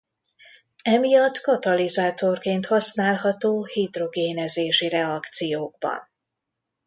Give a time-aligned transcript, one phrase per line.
[0.83, 5.99] Emiatt katalizátorként használható hidrogénezési reakciókban.